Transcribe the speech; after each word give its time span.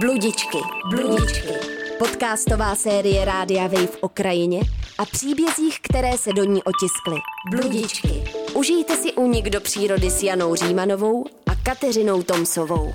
Bludičky, 0.00 0.58
bludičky. 0.90 1.48
Podcastová 1.98 2.74
série 2.74 3.24
Rádia 3.24 3.62
Wave 3.62 3.98
o 4.00 4.08
krajině 4.08 4.60
a 4.98 5.04
příbězích, 5.04 5.80
které 5.80 6.18
se 6.18 6.32
do 6.32 6.44
ní 6.44 6.62
otiskly. 6.62 7.16
Bludičky. 7.50 8.24
Užijte 8.54 8.96
si 8.96 9.12
únik 9.12 9.50
do 9.50 9.60
přírody 9.60 10.10
s 10.10 10.22
Janou 10.22 10.54
Římanovou 10.54 11.24
a 11.46 11.54
Kateřinou 11.54 12.22
Tomsovou. 12.22 12.92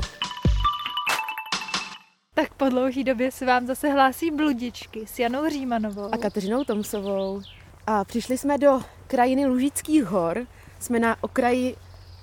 Tak 2.34 2.54
po 2.54 2.70
dlouhý 2.70 3.04
době 3.04 3.32
se 3.32 3.46
vám 3.46 3.68
zase 3.68 3.90
hlásí 3.90 4.32
bludičky 4.32 5.08
s 5.08 5.20
Janou 5.20 5.50
Římanovou. 5.50 6.10
a 6.14 6.18
Kateřinou 6.18 6.64
Tomsovou. 6.64 7.42
A 7.88 8.06
přišli 8.06 8.38
jsme 8.38 8.58
do 8.58 8.82
krajiny 9.08 9.46
Lužických 9.46 10.04
hor. 10.04 10.48
Jsme 10.80 11.00
na 11.00 11.24
okraji 11.24 11.76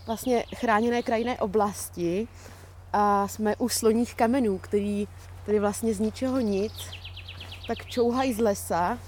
vlastně 0.07 0.45
chráněné 0.55 1.03
krajinné 1.03 1.39
oblasti 1.39 2.29
a 2.93 3.29
jsme 3.29 3.57
u 3.57 3.69
sloních 3.69 4.15
kamenů, 4.15 4.59
který 4.59 5.09
tady 5.47 5.59
vlastně 5.59 5.95
z 5.95 6.01
ničeho 6.01 6.41
nic 6.41 6.73
tak 7.69 7.87
čouhají 7.87 8.35
z 8.35 8.39
lesa 8.39 8.99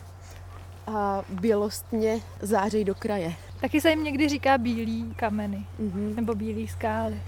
a 0.86 1.22
bělostně 1.28 2.20
zářejí 2.42 2.84
do 2.84 2.94
kraje. 2.94 3.34
Taky 3.60 3.80
se 3.80 3.90
jim 3.90 4.04
někdy 4.04 4.28
říká 4.28 4.58
bílý 4.58 5.14
kameny 5.16 5.66
Mhm. 5.78 6.12
nebo 6.16 6.34
bílý 6.34 6.68
skály. 6.68 7.22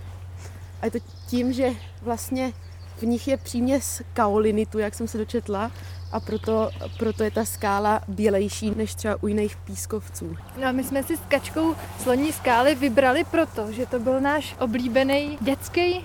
A 0.81 0.85
je 0.85 0.91
to 0.91 0.99
tím, 1.27 1.53
že 1.53 1.71
vlastně 2.03 2.53
v 2.97 3.03
nich 3.03 3.29
je 3.29 3.37
příměs 3.37 4.03
kaolinitu, 4.15 4.79
jak 4.79 4.95
jsem 4.95 5.09
se 5.09 5.19
dočetla, 5.19 5.71
a 6.13 6.21
proto, 6.21 6.71
proto 6.99 7.25
je 7.25 7.31
ta 7.31 7.45
skála 7.45 8.01
bělejší 8.09 8.71
než 8.77 8.95
třeba 8.95 9.17
u 9.23 9.27
jiných 9.27 9.57
pískovců. 9.57 10.37
No 10.61 10.69
a 10.69 10.73
my 10.73 10.85
jsme 10.85 11.03
si 11.03 11.17
s 11.17 11.21
Kačkou 11.29 11.75
sloní 12.03 12.33
skály 12.33 12.75
vybrali 12.75 13.25
proto, 13.25 13.73
že 13.73 13.87
to 13.87 13.99
byl 14.01 14.21
náš 14.21 14.57
oblíbený 14.59 15.39
dětský 15.41 16.05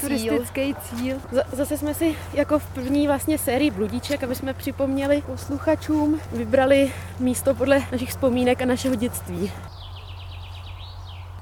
turistický 0.00 0.74
cíl. 0.74 1.16
Z- 1.32 1.56
Zase 1.56 1.78
jsme 1.78 1.94
si 1.94 2.16
jako 2.34 2.58
v 2.58 2.66
první 2.66 3.06
vlastně 3.06 3.38
sérii 3.38 3.70
bludíček, 3.70 4.22
aby 4.24 4.34
jsme 4.34 4.54
připomněli 4.54 5.22
posluchačům, 5.26 6.20
vybrali 6.32 6.92
místo 7.18 7.54
podle 7.54 7.82
našich 7.92 8.08
vzpomínek 8.10 8.62
a 8.62 8.64
našeho 8.64 8.94
dětství. 8.94 9.52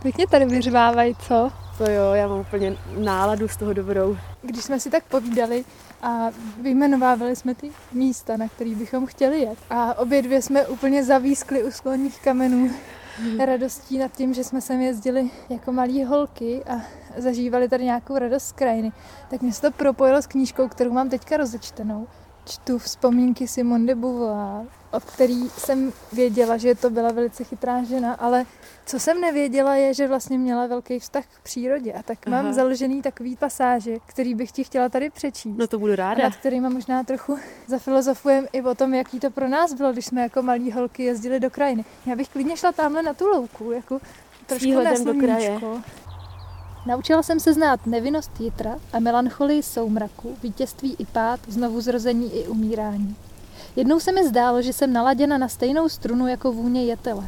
Pěkně 0.03 0.27
tady 0.27 0.45
vyřvávají, 0.45 1.15
co? 1.15 1.53
To 1.79 1.91
jo, 1.91 2.13
já 2.15 2.29
mám 2.29 2.41
úplně 2.41 2.77
náladu 2.99 3.49
z 3.49 3.57
toho 3.57 3.73
dobrou. 3.73 4.17
Když 4.43 4.65
jsme 4.65 4.81
si 4.81 4.91
tak 4.91 5.05
povídali 5.05 5.65
a 6.03 6.27
vyjmenovávali 6.63 7.37
jsme 7.37 7.55
ty 7.55 7.71
místa, 7.93 8.37
na 8.37 8.49
který 8.49 8.75
bychom 8.75 9.07
chtěli 9.07 9.41
jet. 9.41 9.59
A 9.71 9.99
obě 9.99 10.23
dvě 10.23 10.43
jsme 10.43 10.67
úplně 10.67 11.05
zavískli 11.05 11.63
u 11.65 11.71
skloních 11.71 12.21
kamenů 12.23 12.71
radostí 13.39 13.99
nad 13.99 14.13
tím, 14.13 14.35
že 14.35 14.45
jsme 14.45 14.61
sem 14.61 14.81
jezdili 14.81 15.31
jako 15.49 15.73
malí 15.73 16.05
holky 16.05 16.65
a 16.65 16.81
zažívali 17.17 17.69
tady 17.69 17.85
nějakou 17.85 18.19
radost 18.19 18.45
z 18.45 18.53
krajiny. 18.53 18.93
Tak 19.31 19.43
mě 19.43 19.53
se 19.53 19.61
to 19.61 19.71
propojilo 19.71 20.23
s 20.23 20.27
knížkou, 20.27 20.69
kterou 20.69 20.93
mám 20.93 21.09
teďka 21.09 21.37
rozečtenou. 21.37 22.07
Čtu 22.45 22.79
vzpomínky 22.79 23.49
Simone 23.49 23.87
de 23.87 23.95
Beauvoir, 23.95 24.67
od 24.95 25.05
který 25.05 25.49
jsem 25.49 25.93
věděla, 26.13 26.57
že 26.57 26.75
to 26.75 26.91
byla 26.91 27.13
velice 27.13 27.45
chytrá 27.45 27.83
žena, 27.83 28.15
ale 28.15 28.47
co 28.87 29.01
jsem 29.01 29.21
nevěděla 29.21 29.75
je, 29.75 29.95
že 29.95 30.09
vlastně 30.09 30.39
měla 30.39 30.67
velký 30.67 30.99
vztah 30.99 31.25
k 31.25 31.43
přírodě 31.43 31.93
a 31.93 32.03
tak 32.03 32.27
mám 32.27 32.45
Aha. 32.45 32.55
založený 32.55 33.03
takový 33.03 33.37
pasáže, 33.37 33.97
který 34.07 34.35
bych 34.35 34.53
ti 34.53 34.65
chtěla 34.65 34.89
tady 34.89 35.11
přečíst. 35.11 35.57
No 35.59 35.67
to 35.67 35.79
budu 35.79 35.93
a 35.93 35.97
ráda. 35.97 36.23
nad 36.23 36.37
kterýma 36.37 36.69
možná 36.69 37.05
trochu 37.05 37.39
zafilozofujeme 37.67 38.49
i 38.53 38.63
o 38.63 38.75
tom, 38.75 38.95
jaký 38.95 39.21
to 39.21 39.31
pro 39.31 39.49
nás 39.49 39.75
bylo, 39.75 39.93
když 39.93 40.07
jsme 40.07 40.23
jako 40.23 40.43
malí 40.43 40.73
holky 40.73 41.05
jezdili 41.05 41.41
do 41.41 41.51
krajiny. 41.51 41.85
Já 42.07 42.17
bych 42.17 42.29
klidně 42.29 42.57
šla 42.57 42.73
tamhle 42.73 43.03
na 43.03 43.15
tu 43.15 43.27
louku, 43.29 43.73
jako 43.73 44.01
trošku 44.47 44.69
na 44.69 44.81
výhledem 44.81 45.05
do 45.05 45.15
kraje. 45.15 45.59
sluníčko. 45.59 45.83
Naučila 46.87 47.23
jsem 47.23 47.41
se 47.41 47.53
znát 47.55 47.87
nevinnost 47.87 48.41
jitra 48.41 48.77
a 48.93 48.99
melancholii 48.99 49.63
soumraku, 49.63 50.37
vítězství 50.43 50.97
i 50.99 51.07
pád, 51.07 51.41
znovu 51.49 51.81
zrození 51.81 52.35
i 52.37 52.49
umírání. 52.49 53.17
Jednou 53.77 54.01
se 54.01 54.13
mi 54.13 54.29
zdálo, 54.29 54.63
že 54.63 54.73
jsem 54.73 54.93
naladěna 54.93 55.39
na 55.39 55.49
stejnou 55.49 55.89
strunu 55.89 56.27
jako 56.27 56.53
vůně 56.53 56.85
jetele. 56.85 57.25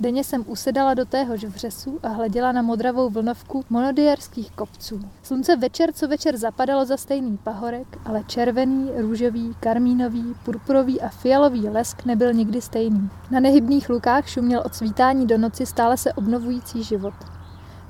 Denně 0.00 0.24
jsem 0.24 0.44
usedala 0.46 0.94
do 0.94 1.04
téhož 1.04 1.44
vřesu 1.44 1.98
a 2.02 2.08
hleděla 2.08 2.52
na 2.52 2.62
modravou 2.62 3.10
vlnovku 3.10 3.64
monodierských 3.70 4.50
kopců. 4.50 5.00
Slunce 5.22 5.56
večer 5.56 5.92
co 5.92 6.08
večer 6.08 6.36
zapadalo 6.36 6.84
za 6.84 6.96
stejný 6.96 7.36
pahorek, 7.36 7.86
ale 8.04 8.24
červený, 8.26 8.90
růžový, 8.96 9.54
karmínový, 9.60 10.34
purpurový 10.44 11.00
a 11.00 11.08
fialový 11.08 11.68
lesk 11.68 12.04
nebyl 12.04 12.32
nikdy 12.32 12.60
stejný. 12.60 13.10
Na 13.30 13.40
nehybných 13.40 13.90
lukách 13.90 14.28
šuměl 14.28 14.62
od 14.66 14.74
svítání 14.74 15.26
do 15.26 15.38
noci 15.38 15.66
stále 15.66 15.96
se 15.96 16.12
obnovující 16.12 16.82
život. 16.82 17.14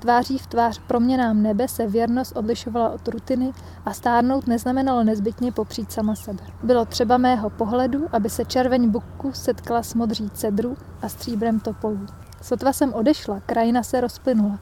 Tváří 0.01 0.39
v 0.39 0.47
tvář 0.47 0.81
proměnám 0.87 1.43
nebe 1.43 1.69
se 1.69 1.87
věrnost 1.87 2.37
odlišovala 2.37 2.91
od 2.91 3.09
rutiny 3.09 3.53
a 3.87 3.93
stárnout 3.93 4.47
neznamenalo 4.47 5.05
nezbytně 5.05 5.53
popřít 5.53 5.93
sama 5.93 6.15
sebe. 6.15 6.43
Bylo 6.63 6.85
třeba 6.85 7.17
mého 7.17 7.51
pohledu, 7.51 8.07
aby 8.13 8.31
se 8.31 8.45
červeň 8.45 8.89
bukku 8.91 9.33
setkala 9.33 9.83
s 9.83 9.95
modří 9.95 10.31
cedru 10.31 10.77
a 11.03 11.09
stříbrem 11.09 11.61
topolů. 11.61 12.07
Sotva 12.43 12.73
jsem 12.73 12.95
odešla, 12.95 13.41
krajina 13.47 13.83
se 13.83 14.01
rozplynula. 14.01 14.59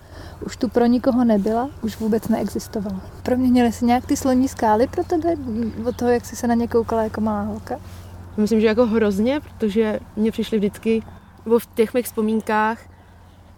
Už 0.47 0.57
tu 0.57 0.69
pro 0.69 0.87
nikoho 0.87 1.25
nebyla, 1.25 1.71
už 1.83 2.01
vůbec 2.01 2.29
neexistovala. 2.29 3.01
Proměnily 3.23 3.73
se 3.73 3.85
nějak 3.85 4.07
ty 4.07 4.17
sloní 4.17 4.49
skály 4.49 4.87
pro 4.87 5.05
tebe? 5.05 5.37
Od 5.89 5.97
toho, 5.97 6.11
jak 6.11 6.25
jsi 6.25 6.37
se 6.37 6.47
na 6.47 6.55
ně 6.55 6.69
koukala 6.69 7.03
jako 7.03 7.21
malá 7.21 7.43
holka? 7.43 7.81
Myslím, 8.37 8.61
že 8.61 8.67
jako 8.67 8.87
hrozně, 8.87 9.41
protože 9.41 10.01
mě 10.17 10.31
přišly 10.31 10.59
vždycky, 10.59 11.03
v 11.59 11.75
těch 11.75 11.95
mých 11.95 12.07
vzpomínkách, 12.07 12.79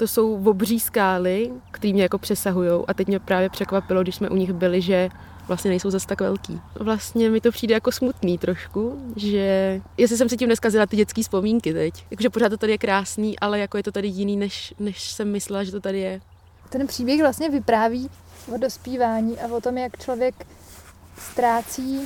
to 0.00 0.08
jsou 0.08 0.44
obří 0.44 0.80
skály, 0.80 1.50
které 1.70 1.92
mě 1.92 2.02
jako 2.02 2.18
přesahují. 2.18 2.70
A 2.88 2.94
teď 2.94 3.08
mě 3.08 3.18
právě 3.20 3.50
překvapilo, 3.50 4.02
když 4.02 4.14
jsme 4.14 4.28
u 4.28 4.36
nich 4.36 4.52
byli, 4.52 4.80
že 4.82 5.08
vlastně 5.48 5.68
nejsou 5.70 5.90
zase 5.90 6.06
tak 6.06 6.20
velký. 6.20 6.60
Vlastně 6.74 7.30
mi 7.30 7.40
to 7.40 7.50
přijde 7.50 7.74
jako 7.74 7.92
smutný 7.92 8.38
trošku, 8.38 9.12
že 9.16 9.80
jestli 9.96 10.16
jsem 10.16 10.28
si 10.28 10.36
tím 10.36 10.48
neskazila 10.48 10.86
ty 10.86 10.96
dětské 10.96 11.22
vzpomínky 11.22 11.72
teď. 11.72 12.04
Jakože 12.10 12.30
pořád 12.30 12.48
to 12.48 12.56
tady 12.56 12.72
je 12.72 12.78
krásný, 12.78 13.38
ale 13.38 13.58
jako 13.58 13.76
je 13.76 13.82
to 13.82 13.92
tady 13.92 14.08
jiný, 14.08 14.36
než, 14.36 14.74
než 14.78 15.10
jsem 15.12 15.32
myslela, 15.32 15.64
že 15.64 15.70
to 15.72 15.80
tady 15.80 16.00
je. 16.00 16.20
Ten 16.68 16.86
příběh 16.86 17.20
vlastně 17.20 17.50
vypráví 17.50 18.10
o 18.54 18.58
dospívání 18.58 19.38
a 19.38 19.54
o 19.56 19.60
tom, 19.60 19.78
jak 19.78 19.98
člověk 20.02 20.46
ztrácí 21.18 22.00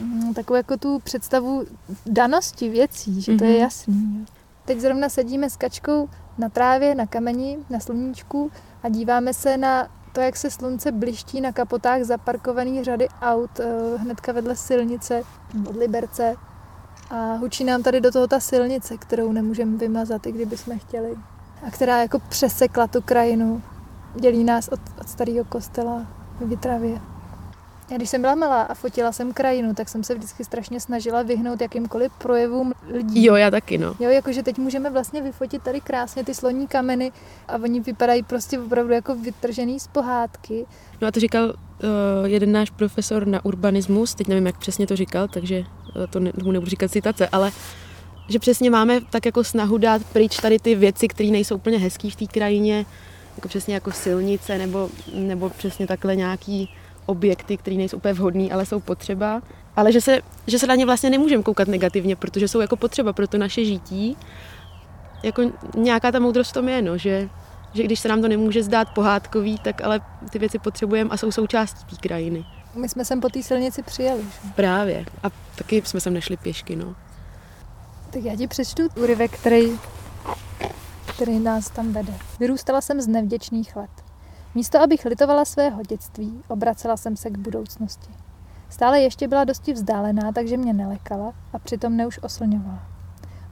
mm, 0.00 0.34
takovou 0.34 0.56
jako 0.56 0.76
tu 0.76 0.98
představu 0.98 1.64
danosti 2.06 2.68
věcí, 2.68 3.20
že 3.22 3.34
to 3.36 3.44
je 3.44 3.50
Mhm. 3.50 3.60
jasný. 3.60 4.26
Teď 4.66 4.80
zrovna 4.80 5.08
sedíme 5.08 5.50
s 5.50 5.56
kačkou 5.56 6.08
na 6.38 6.48
trávě, 6.48 6.94
na 6.94 7.06
kameni, 7.06 7.58
na 7.70 7.80
sluníčku 7.80 8.50
a 8.82 8.88
díváme 8.88 9.34
se 9.34 9.56
na 9.56 9.88
to, 10.12 10.20
jak 10.20 10.36
se 10.36 10.50
slunce 10.50 10.92
bliští 10.92 11.40
na 11.40 11.52
kapotách 11.52 12.02
zaparkovaných 12.02 12.84
řady 12.84 13.08
aut 13.22 13.60
eh, 13.60 13.96
hnedka 13.96 14.32
vedle 14.32 14.56
silnice 14.56 15.22
od 15.68 15.76
Liberce 15.76 16.34
a 17.10 17.34
hučí 17.34 17.64
nám 17.64 17.82
tady 17.82 18.00
do 18.00 18.12
toho 18.12 18.26
ta 18.26 18.40
silnice, 18.40 18.96
kterou 18.96 19.32
nemůžeme 19.32 19.76
vymazat, 19.76 20.26
i 20.26 20.32
kdybychom 20.32 20.78
chtěli. 20.78 21.16
A 21.66 21.70
která 21.70 22.02
jako 22.02 22.18
přesekla 22.18 22.86
tu 22.86 23.02
krajinu 23.02 23.62
dělí 24.14 24.44
nás 24.44 24.68
od, 24.68 24.80
od 25.00 25.08
starého 25.08 25.44
kostela 25.44 26.06
v 26.40 26.48
Vitravě. 26.48 27.00
Já 27.90 27.96
když 27.96 28.10
jsem 28.10 28.20
byla 28.20 28.34
malá 28.34 28.62
a 28.62 28.74
fotila 28.74 29.12
jsem 29.12 29.32
krajinu, 29.32 29.74
tak 29.74 29.88
jsem 29.88 30.04
se 30.04 30.14
vždycky 30.14 30.44
strašně 30.44 30.80
snažila 30.80 31.22
vyhnout 31.22 31.60
jakýmkoliv 31.60 32.12
projevům 32.18 32.72
lidí. 32.92 33.24
Jo, 33.24 33.34
já 33.34 33.50
taky, 33.50 33.78
no. 33.78 33.96
Jo, 34.00 34.10
jakože 34.10 34.42
teď 34.42 34.58
můžeme 34.58 34.90
vlastně 34.90 35.22
vyfotit 35.22 35.62
tady 35.62 35.80
krásně 35.80 36.24
ty 36.24 36.34
sloní 36.34 36.66
kameny 36.66 37.12
a 37.48 37.54
oni 37.54 37.80
vypadají 37.80 38.22
prostě 38.22 38.58
opravdu 38.58 38.92
jako 38.92 39.14
vytržený 39.14 39.80
z 39.80 39.86
pohádky. 39.86 40.66
No 41.00 41.08
a 41.08 41.10
to 41.10 41.20
říkal 41.20 41.44
uh, 41.44 41.54
jeden 42.24 42.52
náš 42.52 42.70
profesor 42.70 43.26
na 43.26 43.44
urbanismus, 43.44 44.14
teď 44.14 44.28
nevím, 44.28 44.46
jak 44.46 44.58
přesně 44.58 44.86
to 44.86 44.96
říkal, 44.96 45.28
takže 45.28 45.58
uh, 45.58 46.06
to 46.10 46.20
ne, 46.20 46.32
tomu 46.32 46.52
nebudu 46.52 46.70
říkat 46.70 46.90
citace, 46.90 47.28
ale 47.28 47.50
že 48.28 48.38
přesně 48.38 48.70
máme 48.70 49.00
tak 49.10 49.26
jako 49.26 49.44
snahu 49.44 49.78
dát 49.78 50.02
pryč 50.12 50.36
tady 50.36 50.58
ty 50.58 50.74
věci, 50.74 51.08
které 51.08 51.28
nejsou 51.28 51.54
úplně 51.54 51.78
hezký 51.78 52.10
v 52.10 52.16
té 52.16 52.26
krajině, 52.26 52.86
jako 53.36 53.48
přesně 53.48 53.74
jako 53.74 53.92
silnice 53.92 54.58
nebo, 54.58 54.88
nebo 55.14 55.50
přesně 55.50 55.86
takhle 55.86 56.16
nějaký 56.16 56.70
objekty, 57.06 57.56
které 57.56 57.76
nejsou 57.76 57.96
úplně 57.96 58.14
vhodný, 58.14 58.52
ale 58.52 58.66
jsou 58.66 58.80
potřeba. 58.80 59.42
Ale 59.76 59.92
že 59.92 60.00
se, 60.00 60.20
že 60.46 60.58
se 60.58 60.66
na 60.66 60.74
ně 60.74 60.86
vlastně 60.86 61.10
nemůžeme 61.10 61.42
koukat 61.42 61.68
negativně, 61.68 62.16
protože 62.16 62.48
jsou 62.48 62.60
jako 62.60 62.76
potřeba 62.76 63.12
pro 63.12 63.26
to 63.26 63.38
naše 63.38 63.64
žití. 63.64 64.16
Jako 65.22 65.42
nějaká 65.76 66.12
ta 66.12 66.18
moudrost 66.18 66.50
v 66.50 66.54
tom 66.54 66.68
je, 66.68 66.82
no, 66.82 66.98
že, 66.98 67.28
že 67.72 67.82
když 67.82 68.00
se 68.00 68.08
nám 68.08 68.22
to 68.22 68.28
nemůže 68.28 68.62
zdát 68.62 68.88
pohádkový, 68.94 69.58
tak 69.58 69.82
ale 69.82 70.00
ty 70.30 70.38
věci 70.38 70.58
potřebujeme 70.58 71.10
a 71.10 71.16
jsou 71.16 71.32
součástí 71.32 71.84
té 71.84 72.08
krajiny. 72.08 72.44
My 72.74 72.88
jsme 72.88 73.04
sem 73.04 73.20
po 73.20 73.28
té 73.28 73.42
silnici 73.42 73.82
přijeli. 73.82 74.22
Že? 74.22 74.50
Právě. 74.54 75.04
A 75.22 75.30
taky 75.54 75.82
jsme 75.84 76.00
sem 76.00 76.14
nešli 76.14 76.36
pěšky, 76.36 76.76
no. 76.76 76.94
Tak 78.10 78.22
já 78.22 78.36
ti 78.36 78.46
přečtu 78.46 78.82
úryvek, 78.96 79.38
který, 79.38 79.78
který 81.14 81.38
nás 81.38 81.70
tam 81.70 81.92
vede. 81.92 82.12
Vyrůstala 82.40 82.80
jsem 82.80 83.00
z 83.00 83.06
nevděčných 83.06 83.76
let. 83.76 84.05
Místo, 84.56 84.80
abych 84.80 85.04
litovala 85.04 85.44
svého 85.44 85.82
dětství, 85.82 86.42
obracela 86.48 86.96
jsem 86.96 87.16
se 87.16 87.30
k 87.30 87.38
budoucnosti. 87.38 88.12
Stále 88.68 89.00
ještě 89.00 89.28
byla 89.28 89.44
dosti 89.44 89.72
vzdálená, 89.72 90.32
takže 90.32 90.56
mě 90.56 90.72
nelekala 90.72 91.32
a 91.52 91.58
přitom 91.58 91.92
mne 91.92 92.06
už 92.06 92.18
oslňovala. 92.22 92.82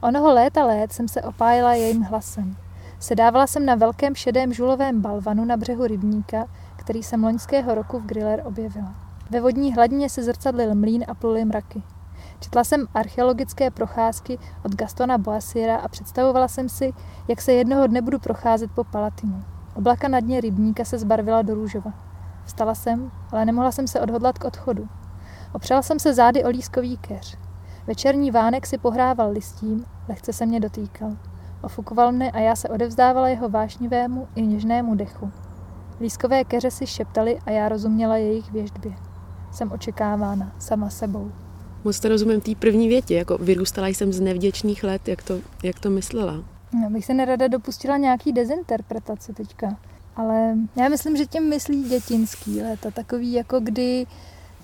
Onoho 0.02 0.34
léta 0.34 0.64
let 0.64 0.92
jsem 0.92 1.08
se 1.08 1.22
opájela 1.22 1.74
jejím 1.74 2.02
hlasem. 2.02 2.56
Sedávala 3.00 3.46
jsem 3.46 3.66
na 3.66 3.74
velkém 3.74 4.14
šedém 4.14 4.52
žulovém 4.52 5.00
balvanu 5.00 5.44
na 5.44 5.56
břehu 5.56 5.86
rybníka, 5.86 6.48
který 6.76 7.02
jsem 7.02 7.24
loňského 7.24 7.74
roku 7.74 7.98
v 7.98 8.06
Griller 8.06 8.42
objevila. 8.44 8.94
Ve 9.30 9.40
vodní 9.40 9.74
hladině 9.74 10.10
se 10.10 10.22
zrcadlil 10.22 10.74
mlín 10.74 11.04
a 11.08 11.14
pluly 11.14 11.44
mraky. 11.44 11.82
Četla 12.40 12.64
jsem 12.64 12.86
archeologické 12.94 13.70
procházky 13.70 14.38
od 14.64 14.74
Gastona 14.74 15.18
Boasiera 15.18 15.76
a 15.76 15.88
představovala 15.88 16.48
jsem 16.48 16.68
si, 16.68 16.92
jak 17.28 17.40
se 17.40 17.52
jednoho 17.52 17.86
dne 17.86 18.02
budu 18.02 18.18
procházet 18.18 18.70
po 18.70 18.84
Palatinu. 18.84 19.53
Oblaka 19.74 20.08
na 20.08 20.20
dně 20.20 20.40
rybníka 20.40 20.84
se 20.84 20.98
zbarvila 20.98 21.42
do 21.42 21.54
růžova. 21.54 21.92
Vstala 22.44 22.74
jsem, 22.74 23.10
ale 23.32 23.44
nemohla 23.44 23.72
jsem 23.72 23.86
se 23.86 24.00
odhodlat 24.00 24.38
k 24.38 24.44
odchodu. 24.44 24.88
Opřela 25.52 25.82
jsem 25.82 25.98
se 25.98 26.14
zády 26.14 26.44
o 26.44 26.48
lískový 26.48 26.96
keř. 26.96 27.38
Večerní 27.86 28.30
vánek 28.30 28.66
si 28.66 28.78
pohrával 28.78 29.30
listím, 29.30 29.84
lehce 30.08 30.32
se 30.32 30.46
mě 30.46 30.60
dotýkal. 30.60 31.16
Ofukoval 31.62 32.12
mne 32.12 32.30
a 32.30 32.38
já 32.38 32.56
se 32.56 32.68
odevzdávala 32.68 33.28
jeho 33.28 33.48
vášnivému 33.48 34.28
i 34.34 34.42
něžnému 34.42 34.94
dechu. 34.94 35.32
Lískové 36.00 36.44
keře 36.44 36.70
si 36.70 36.86
šeptaly 36.86 37.38
a 37.46 37.50
já 37.50 37.68
rozuměla 37.68 38.16
jejich 38.16 38.52
věždbě. 38.52 38.92
Jsem 39.52 39.72
očekávána 39.72 40.52
sama 40.58 40.90
sebou. 40.90 41.32
Moc 41.84 42.00
to 42.00 42.08
rozumím 42.08 42.40
té 42.40 42.54
první 42.54 42.88
větě, 42.88 43.14
jako 43.14 43.38
vyrůstala 43.38 43.88
jsem 43.88 44.12
z 44.12 44.20
nevděčných 44.20 44.84
let, 44.84 45.08
jak 45.08 45.22
to, 45.22 45.38
jak 45.62 45.80
to 45.80 45.90
myslela. 45.90 46.53
Já 46.82 46.90
bych 46.90 47.04
se 47.04 47.14
nerada 47.14 47.48
dopustila 47.48 47.96
nějaký 47.96 48.32
dezinterpretace 48.32 49.32
teďka. 49.32 49.76
Ale 50.16 50.54
já 50.76 50.88
myslím, 50.88 51.16
že 51.16 51.26
tím 51.26 51.48
myslí 51.48 51.82
dětinský 51.82 52.62
léta, 52.62 52.90
takový 52.90 53.32
jako 53.32 53.60
kdy, 53.60 54.06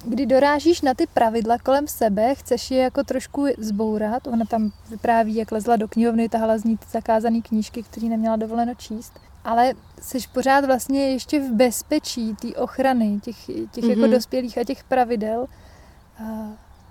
kdy 0.04 0.26
dorážíš 0.26 0.80
na 0.80 0.94
ty 0.94 1.06
pravidla 1.06 1.58
kolem 1.58 1.88
sebe, 1.88 2.34
chceš 2.34 2.70
je 2.70 2.78
jako 2.78 3.04
trošku 3.04 3.46
zbourat. 3.58 4.26
Ona 4.26 4.44
tam 4.44 4.72
vypráví, 4.90 5.34
jak 5.34 5.52
lezla 5.52 5.76
do 5.76 5.88
knihovny, 5.88 6.28
tahala 6.28 6.58
z 6.58 6.64
ní 6.64 6.78
zakázané 6.90 7.40
knížky, 7.40 7.82
které 7.82 8.06
neměla 8.06 8.36
dovoleno 8.36 8.74
číst. 8.74 9.20
Ale 9.44 9.72
jsi 10.00 10.18
pořád 10.34 10.64
vlastně 10.64 11.10
ještě 11.10 11.40
v 11.40 11.52
bezpečí 11.52 12.34
té 12.34 12.48
ochrany, 12.48 13.20
těch, 13.22 13.46
těch 13.46 13.84
mm-hmm. 13.84 13.88
jako 13.90 14.00
mhm. 14.00 14.10
dospělých 14.10 14.58
a 14.58 14.64
těch 14.64 14.84
pravidel. 14.84 15.46
A, 16.18 16.24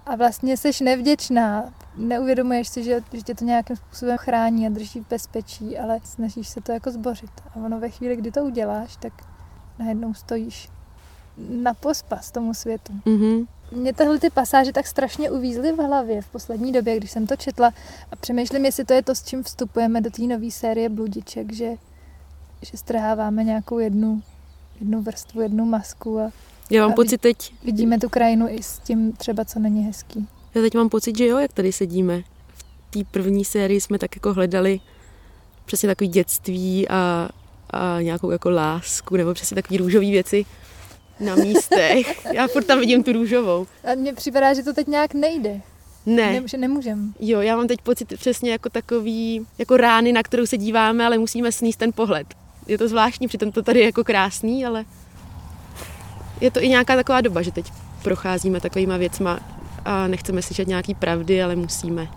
a 0.09 0.15
vlastně 0.15 0.57
jsi 0.57 0.83
nevděčná. 0.83 1.73
Neuvědomuješ 1.95 2.67
si, 2.67 2.83
že, 2.83 3.01
že 3.13 3.21
tě 3.21 3.35
to 3.35 3.45
nějakým 3.45 3.75
způsobem 3.75 4.17
chrání 4.17 4.67
a 4.67 4.69
drží 4.69 4.99
v 4.99 5.07
bezpečí, 5.09 5.77
ale 5.77 5.99
snažíš 6.03 6.47
se 6.47 6.61
to 6.61 6.71
jako 6.71 6.91
zbořit. 6.91 7.31
A 7.53 7.55
ono 7.55 7.79
ve 7.79 7.89
chvíli, 7.89 8.15
kdy 8.15 8.31
to 8.31 8.43
uděláš, 8.43 8.95
tak 8.95 9.13
najednou 9.79 10.13
stojíš 10.13 10.69
na 11.37 11.73
pospas 11.73 12.31
tomu 12.31 12.53
světu. 12.53 12.93
Mm-hmm. 13.05 13.47
Mě 13.71 13.93
tyhle 13.93 14.19
ty 14.19 14.29
pasáže 14.29 14.73
tak 14.73 14.87
strašně 14.87 15.31
uvízly 15.31 15.71
v 15.71 15.77
hlavě 15.77 16.21
v 16.21 16.27
poslední 16.27 16.71
době, 16.71 16.97
když 16.97 17.11
jsem 17.11 17.27
to 17.27 17.35
četla 17.35 17.73
a 18.11 18.15
přemýšlím, 18.15 18.65
jestli 18.65 18.85
to 18.85 18.93
je 18.93 19.03
to, 19.03 19.15
s 19.15 19.23
čím 19.23 19.43
vstupujeme 19.43 20.01
do 20.01 20.09
té 20.09 20.21
nové 20.21 20.51
série 20.51 20.89
Bludiček, 20.89 21.53
že, 21.53 21.71
že 22.61 22.77
strháváme 22.77 23.43
nějakou 23.43 23.79
jednu, 23.79 24.21
jednu 24.79 25.01
vrstvu, 25.01 25.41
jednu 25.41 25.65
masku 25.65 26.19
a 26.19 26.31
já 26.69 26.87
mám 26.87 26.95
pocit 26.95 27.21
teď... 27.21 27.53
Vidíme 27.63 27.99
tu 27.99 28.09
krajinu 28.09 28.47
i 28.49 28.63
s 28.63 28.79
tím 28.79 29.11
třeba, 29.11 29.45
co 29.45 29.59
není 29.59 29.83
hezký. 29.83 30.27
Já 30.55 30.61
teď 30.61 30.75
mám 30.75 30.89
pocit, 30.89 31.17
že 31.17 31.27
jo, 31.27 31.37
jak 31.37 31.53
tady 31.53 31.71
sedíme. 31.71 32.21
V 32.53 32.63
té 32.89 32.99
první 33.11 33.45
sérii 33.45 33.81
jsme 33.81 33.99
tak 33.99 34.15
jako 34.15 34.33
hledali 34.33 34.79
přesně 35.65 35.89
takový 35.89 36.07
dětství 36.07 36.89
a, 36.89 37.29
a 37.69 38.01
nějakou 38.01 38.31
jako 38.31 38.49
lásku, 38.49 39.17
nebo 39.17 39.33
přesně 39.33 39.55
takové 39.55 39.77
růžové 39.77 40.05
věci 40.05 40.45
na 41.19 41.35
místech. 41.35 42.25
Já 42.33 42.47
furt 42.47 42.63
tam 42.63 42.79
vidím 42.79 43.03
tu 43.03 43.11
růžovou. 43.13 43.67
A 43.83 43.95
mně 43.95 44.13
připadá, 44.13 44.53
že 44.53 44.63
to 44.63 44.73
teď 44.73 44.87
nějak 44.87 45.13
nejde. 45.13 45.61
Ne. 46.05 46.33
ne 46.33 46.47
že 46.47 46.57
nemůžem. 46.57 47.13
Jo, 47.19 47.41
já 47.41 47.55
mám 47.55 47.67
teď 47.67 47.81
pocit 47.81 48.13
přesně 48.17 48.51
jako 48.51 48.69
takový, 48.69 49.45
jako 49.57 49.77
rány, 49.77 50.11
na 50.11 50.23
kterou 50.23 50.45
se 50.45 50.57
díváme, 50.57 51.05
ale 51.05 51.17
musíme 51.17 51.51
sníst 51.51 51.79
ten 51.79 51.91
pohled. 51.93 52.27
Je 52.67 52.77
to 52.77 52.87
zvláštní, 52.87 53.27
přitom 53.27 53.51
to 53.51 53.61
tady 53.61 53.79
je 53.79 53.85
jako 53.85 54.03
krásný, 54.03 54.65
ale 54.65 54.85
je 56.41 56.51
to 56.51 56.63
i 56.63 56.69
nějaká 56.69 56.95
taková 56.95 57.21
doba, 57.21 57.41
že 57.41 57.51
teď 57.51 57.71
procházíme 58.03 58.61
takovýma 58.61 58.97
věcma 58.97 59.39
a 59.85 60.07
nechceme 60.07 60.41
slyšet 60.41 60.67
nějaký 60.67 60.93
pravdy, 60.95 61.43
ale 61.43 61.55
musíme 61.55 62.07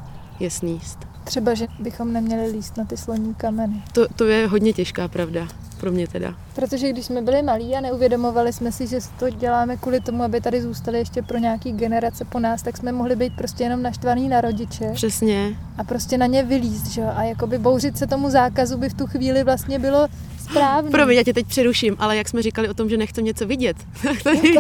je 0.41 0.51
sníst. 0.51 0.99
Třeba, 1.25 1.55
že 1.55 1.67
bychom 1.79 2.13
neměli 2.13 2.51
líst 2.51 2.77
na 2.77 2.85
ty 2.85 2.97
sloní 2.97 3.35
kameny. 3.35 3.83
To, 3.93 4.09
to 4.09 4.25
je 4.25 4.47
hodně 4.47 4.73
těžká 4.73 5.09
pravda, 5.09 5.49
pro 5.81 5.93
mě 5.93 6.09
teda. 6.09 6.35
Protože 6.55 6.91
když 6.91 7.07
jsme 7.07 7.23
byli 7.23 7.43
malí 7.43 7.75
a 7.75 7.81
neuvědomovali 7.81 8.53
jsme 8.53 8.73
si, 8.73 8.87
že 8.87 8.99
to 9.19 9.31
děláme 9.31 9.77
kvůli 9.77 10.01
tomu, 10.01 10.23
aby 10.23 10.41
tady 10.41 10.63
zůstali 10.63 10.99
ještě 10.99 11.23
pro 11.23 11.39
nějaký 11.39 11.73
generace 11.73 12.25
po 12.25 12.39
nás, 12.39 12.63
tak 12.63 12.77
jsme 12.77 12.93
mohli 12.93 13.17
být 13.17 13.33
prostě 13.37 13.65
jenom 13.65 13.83
naštvaný 13.83 14.29
na 14.29 14.41
rodiče. 14.41 14.91
Přesně. 14.95 15.57
A 15.79 15.85
prostě 15.85 16.19
na 16.19 16.27
ně 16.27 16.43
vylíst, 16.43 16.87
že 16.87 17.05
A 17.05 17.23
jakoby 17.23 17.59
bouřit 17.59 17.99
se 17.99 18.07
tomu 18.07 18.31
zákazu 18.31 18.79
by 18.79 18.89
v 18.89 18.95
tu 18.95 19.07
chvíli 19.07 19.45
vlastně 19.45 19.79
bylo 19.79 20.09
správný. 20.53 20.91
Promiň, 20.91 21.17
já 21.17 21.23
tě 21.23 21.33
teď 21.33 21.47
přeruším, 21.47 21.97
ale 21.99 22.17
jak 22.17 22.29
jsme 22.29 22.43
říkali 22.43 22.69
o 22.69 22.75
tom, 22.75 22.89
že 22.89 22.97
nechcem 22.97 23.25
něco 23.25 23.47
vidět, 23.47 23.77
tak 24.03 24.23
tady 24.23 24.55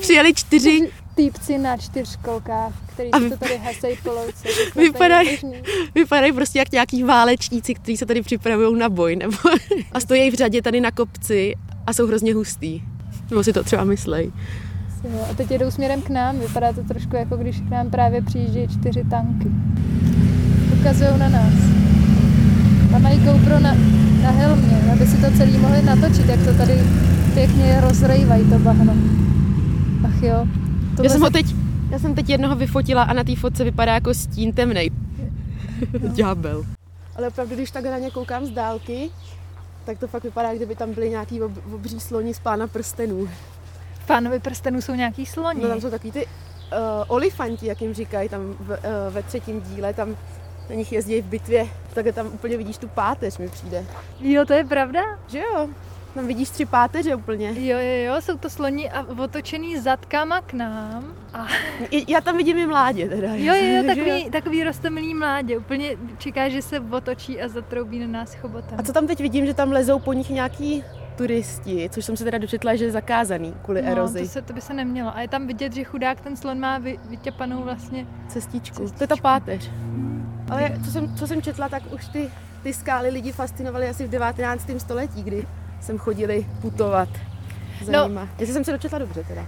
přijeli 0.00 0.34
čtyři 0.34 0.90
týpci 1.14 1.58
na 1.58 1.76
čtyřkolkách, 1.76 2.72
který 2.92 3.10
a 3.10 3.18
vy... 3.18 3.30
to 3.30 3.36
tady 3.36 3.56
hasejí 3.56 3.96
po 4.02 4.10
louce. 4.10 4.48
Vypadají, 4.76 5.38
vypadají 5.94 6.32
prostě 6.32 6.58
jak 6.58 6.72
nějaký 6.72 7.02
válečníci, 7.02 7.74
kteří 7.74 7.96
se 7.96 8.06
tady 8.06 8.22
připravují 8.22 8.78
na 8.78 8.88
boj, 8.88 9.16
nebo 9.16 9.36
a 9.92 10.00
stojí 10.00 10.30
v 10.30 10.34
řadě 10.34 10.62
tady 10.62 10.80
na 10.80 10.90
kopci 10.90 11.54
a 11.86 11.92
jsou 11.92 12.06
hrozně 12.06 12.34
hustý. 12.34 12.82
Nebo 13.30 13.44
si 13.44 13.52
to 13.52 13.64
třeba 13.64 13.84
myslej. 13.84 14.32
A 15.30 15.34
teď 15.34 15.50
jedou 15.50 15.70
směrem 15.70 16.02
k 16.02 16.08
nám, 16.08 16.38
vypadá 16.38 16.72
to 16.72 16.82
trošku 16.82 17.16
jako 17.16 17.36
když 17.36 17.60
k 17.60 17.70
nám 17.70 17.90
právě 17.90 18.22
přijíždějí 18.22 18.68
čtyři 18.68 19.04
tanky. 19.10 19.48
Ukazují 20.80 21.18
na 21.18 21.28
nás. 21.28 21.54
Tam 22.90 23.02
mají 23.02 23.18
GoPro 23.18 23.60
na, 23.60 23.74
na 24.28 24.34
helmě, 24.34 24.92
aby 24.92 25.06
si 25.06 25.16
to 25.16 25.36
celý 25.36 25.58
mohli 25.58 25.82
natočit, 25.82 26.26
jak 26.26 26.40
to 26.44 26.54
tady 26.54 26.80
pěkně 27.34 27.80
rozrejvají 27.80 28.50
to 28.50 28.58
bahno. 28.58 28.94
Ach 30.04 30.22
jo. 30.22 30.46
Já 31.02 31.10
jsem, 31.10 31.20
ho 31.20 31.30
teď, 31.30 31.46
já 31.90 31.98
jsem 31.98 32.14
teď 32.14 32.28
jednoho 32.28 32.56
vyfotila 32.56 33.02
a 33.02 33.12
na 33.12 33.24
té 33.24 33.36
fotce 33.36 33.64
vypadá 33.64 33.94
jako 33.94 34.14
stín 34.14 34.52
temnej. 34.52 34.90
No. 36.02 36.08
Ďábel. 36.08 36.64
Ale 37.16 37.28
opravdu, 37.28 37.54
když 37.54 37.70
tak 37.70 37.84
na 37.84 37.98
ně 37.98 38.10
koukám 38.10 38.46
z 38.46 38.50
dálky, 38.50 39.10
tak 39.84 39.98
to 39.98 40.08
fakt 40.08 40.24
vypadá, 40.24 40.54
kdyby 40.54 40.74
tam 40.74 40.94
byly 40.94 41.10
nějaký 41.10 41.42
ob, 41.42 41.52
obří 41.74 42.00
sloni 42.00 42.34
z 42.34 42.38
pána 42.38 42.66
prstenů. 42.66 43.28
Pánovi 44.06 44.38
prstenů 44.38 44.80
jsou 44.80 44.94
nějaký 44.94 45.26
sloni? 45.26 45.62
No 45.62 45.68
tam 45.68 45.80
jsou 45.80 45.90
takový 45.90 46.12
ty 46.12 46.26
uh, 46.26 46.30
olifanti, 47.06 47.66
jak 47.66 47.82
jim 47.82 47.94
říkají, 47.94 48.28
tam 48.28 48.40
v, 48.60 48.70
uh, 48.70 48.76
ve 49.14 49.22
třetím 49.22 49.60
díle, 49.60 49.94
tam 49.94 50.16
na 50.68 50.74
nich 50.74 50.92
jezdí 50.92 51.22
v 51.22 51.24
bitvě, 51.24 51.66
tak 52.02 52.14
tam 52.14 52.26
úplně 52.26 52.56
vidíš 52.56 52.78
tu 52.78 52.88
páteř, 52.88 53.38
mi 53.38 53.48
přijde. 53.48 53.84
Jo, 54.20 54.44
to 54.44 54.52
je 54.52 54.64
pravda? 54.64 55.00
Že 55.28 55.38
jo? 55.38 55.68
Tam 56.14 56.26
vidíš 56.26 56.50
tři 56.50 56.66
páteře 56.66 57.14
úplně. 57.14 57.48
Jo, 57.48 57.78
jo, 57.78 58.14
jo, 58.14 58.20
jsou 58.20 58.36
to 58.38 58.50
sloni 58.50 58.90
a 58.90 59.06
otočený 59.22 59.78
zadkama 59.78 60.40
k 60.40 60.52
nám. 60.52 61.14
A... 61.34 61.46
Já 62.08 62.20
tam 62.20 62.36
vidím 62.36 62.58
i 62.58 62.66
mládě 62.66 63.08
teda. 63.08 63.28
Jo, 63.34 63.54
jo, 63.54 63.76
jo, 63.76 63.82
takový, 63.86 64.24
jo. 64.24 64.30
takový 64.32 64.64
rostomilý 64.64 65.14
mládě. 65.14 65.58
Úplně 65.58 65.96
čeká, 66.18 66.48
že 66.48 66.62
se 66.62 66.80
otočí 66.80 67.40
a 67.40 67.48
zatroubí 67.48 67.98
na 67.98 68.06
nás 68.06 68.34
chobotem. 68.34 68.78
A 68.78 68.82
co 68.82 68.92
tam 68.92 69.06
teď 69.06 69.20
vidím, 69.20 69.46
že 69.46 69.54
tam 69.54 69.72
lezou 69.72 69.98
po 69.98 70.12
nich 70.12 70.30
nějaký 70.30 70.84
turisti, 71.16 71.90
což 71.92 72.04
jsem 72.04 72.16
se 72.16 72.24
teda 72.24 72.38
dočetla, 72.38 72.76
že 72.76 72.84
je 72.84 72.90
zakázaný 72.90 73.54
kvůli 73.62 73.82
no, 73.82 73.88
erozi. 73.92 74.20
To, 74.20 74.28
se, 74.28 74.42
to 74.42 74.52
by 74.52 74.60
se 74.60 74.74
nemělo. 74.74 75.16
A 75.16 75.20
je 75.20 75.28
tam 75.28 75.46
vidět, 75.46 75.72
že 75.72 75.84
chudák 75.84 76.20
ten 76.20 76.36
slon 76.36 76.60
má 76.60 76.78
vy, 76.78 76.98
vytěpanou 77.08 77.62
vlastně 77.62 78.06
cestičku. 78.28 78.76
cestičku. 78.76 78.98
To 78.98 79.04
je 79.04 79.08
ta 79.08 79.16
páteř. 79.16 79.70
Ale 80.50 80.72
co 80.84 80.90
jsem, 80.90 81.16
co 81.16 81.26
jsem 81.26 81.42
četla, 81.42 81.68
tak 81.68 81.82
už 81.92 82.06
ty, 82.06 82.30
ty 82.62 82.72
skály 82.72 83.08
lidi 83.10 83.32
fascinovaly 83.32 83.88
asi 83.88 84.06
v 84.06 84.10
19. 84.10 84.70
století, 84.78 85.22
kdy 85.22 85.46
jsem 85.80 85.98
chodili 85.98 86.46
putovat 86.60 87.08
za 87.84 87.92
no. 87.92 88.08
nima. 88.08 88.28
Jestli 88.38 88.54
jsem 88.54 88.64
se 88.64 88.72
dočetla 88.72 88.98
dobře 88.98 89.24
teda. 89.28 89.46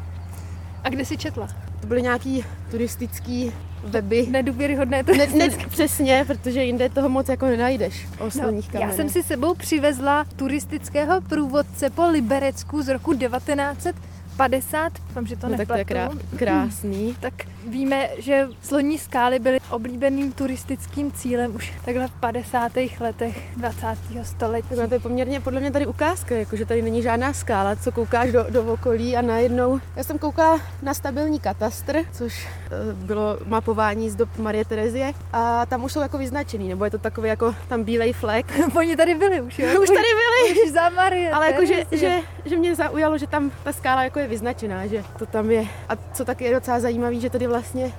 A 0.85 0.89
kde 0.89 1.05
jsi 1.05 1.17
četla? 1.17 1.49
To 1.81 1.87
byly 1.87 2.03
nějaký 2.03 2.45
turistický 2.71 3.53
weby. 3.85 4.27
Nedůvěryhodné 4.31 5.05
to. 5.05 5.15
Ne, 5.15 5.27
ne, 5.27 5.49
přesně, 5.69 6.25
protože 6.27 6.65
jinde 6.65 6.89
toho 6.89 7.09
moc 7.09 7.29
jako 7.29 7.47
nenajdeš 7.47 8.09
o 8.19 8.29
no, 8.43 8.61
Já 8.73 8.93
jsem 8.93 9.09
si 9.09 9.23
sebou 9.23 9.55
přivezla 9.55 10.25
turistického 10.37 11.21
průvodce 11.21 11.91
po 11.91 12.07
Liberecku 12.07 12.83
z 12.83 12.89
roku 12.89 13.15
1900 13.15 13.97
50, 14.37 14.93
doufám, 15.09 15.27
že 15.27 15.37
to 15.37 15.49
no, 15.49 15.57
tak 15.57 15.69
to 15.69 15.75
je 15.75 15.85
krá- 15.85 16.19
krásný. 16.37 17.17
tak 17.21 17.35
víme, 17.67 18.09
že 18.19 18.49
sloní 18.63 18.99
skály 18.99 19.39
byly 19.39 19.59
oblíbeným 19.71 20.33
turistickým 20.33 21.13
cílem 21.13 21.55
už 21.55 21.73
takhle 21.85 22.09
v 22.09 22.13
50. 22.21 22.73
letech 23.01 23.57
20. 23.57 23.87
století. 24.23 24.69
Tak 24.77 24.89
to 24.89 24.95
je 24.95 25.01
poměrně 25.01 25.41
podle 25.41 25.61
mě 25.61 25.71
tady 25.71 25.87
ukázka, 25.87 26.35
jakože 26.35 26.67
tady 26.67 26.83
není 26.83 27.03
žádná 27.03 27.33
skála, 27.33 27.77
co 27.77 27.93
koukáš 27.93 28.33
do, 28.33 28.47
do 28.51 28.73
okolí 28.73 29.17
a 29.17 29.23
najednou... 29.23 29.81
Já 29.97 30.05
jsem 30.05 30.19
koukala 30.19 30.61
na 30.83 30.95
stabilní 30.95 31.41
katastr, 31.41 31.99
což 32.13 32.47
uh, 32.47 32.93
bylo 32.93 33.39
mapování 33.47 34.11
z 34.11 34.17
dob 34.17 34.39
Marie 34.39 34.65
Terezie 34.65 35.13
a 35.33 35.67
tam 35.67 35.85
už 35.85 35.93
jsou 35.93 36.01
jako 36.01 36.19
vyznačený, 36.19 36.69
nebo 36.69 36.85
je 36.85 36.91
to 36.91 36.99
takový 36.99 37.29
jako 37.29 37.55
tam 37.69 37.85
bílej 37.85 38.13
flek. 38.13 38.47
Oni 38.77 38.97
tady 38.97 39.15
byli 39.15 39.41
už, 39.41 39.59
jo? 39.59 39.83
už 39.83 39.89
tady 39.89 40.09
byli. 40.21 40.63
Už 40.65 40.73
za 40.73 40.89
Marie 40.89 41.31
Ale 41.31 41.47
jako, 41.51 41.65
že, 41.65 41.85
že, 41.93 42.21
že, 42.45 42.57
mě 42.57 42.75
zaujalo, 42.75 43.19
že 43.19 43.27
tam 43.27 43.51
ta 43.65 43.73
skála 43.73 44.05
jako 44.05 44.19
je 44.19 44.29
vyznačená, 44.29 44.87
že 44.87 45.05
to 45.19 45.27
tam 45.27 45.51
je. 45.51 45.67
A 45.89 45.97
co 45.97 46.25
taky 46.25 46.45
je 46.45 46.55
docela 46.55 46.81
zajímavé, 46.81 47.21
že 47.21 47.31
tady 47.31 47.47
vlastně 47.51 47.93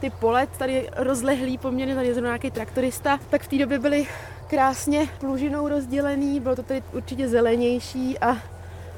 ty 0.00 0.10
pole 0.10 0.46
tady 0.58 0.88
rozlehlý 0.96 1.58
poměrně, 1.58 1.94
tady 1.94 2.08
je 2.08 2.14
zrovna 2.14 2.30
nějaký 2.30 2.50
traktorista, 2.50 3.18
tak 3.30 3.42
v 3.42 3.48
té 3.48 3.58
době 3.58 3.78
byly 3.78 4.06
krásně 4.46 5.08
plužinou 5.20 5.68
rozdělený, 5.68 6.40
bylo 6.40 6.56
to 6.56 6.62
tady 6.62 6.82
určitě 6.92 7.28
zelenější 7.28 8.18
a 8.18 8.36